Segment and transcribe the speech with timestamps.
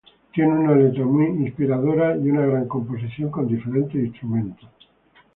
[0.33, 4.67] Tiene una letra muy inspiradora y una gran composición con diferentes instrumentos.